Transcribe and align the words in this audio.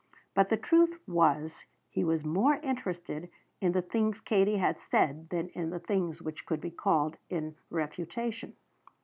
But 0.33 0.49
the 0.49 0.57
truth 0.57 0.97
was 1.07 1.63
he 1.91 2.03
was 2.03 2.25
more 2.25 2.55
interested 2.55 3.29
in 3.61 3.71
the 3.73 3.83
things 3.83 4.19
Katie 4.19 4.57
had 4.57 4.79
said 4.79 5.29
than 5.29 5.49
in 5.49 5.69
the 5.69 5.77
things 5.79 6.23
which 6.23 6.47
could 6.47 6.59
be 6.59 6.71
called 6.71 7.17
in 7.29 7.55
refutation. 7.69 8.55